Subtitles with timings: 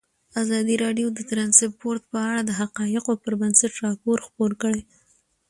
[0.41, 4.81] ازادي راډیو د ترانسپورټ په اړه د حقایقو پر بنسټ راپور خپور کړی.